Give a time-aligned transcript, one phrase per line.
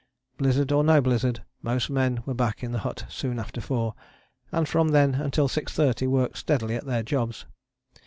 [0.39, 3.93] Blizzard or no blizzard, most men were back in the hut soon after four,
[4.51, 7.45] and from then until 6.30 worked steadily at their jobs.